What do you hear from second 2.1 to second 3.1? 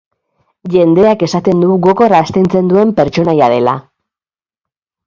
astintzen duen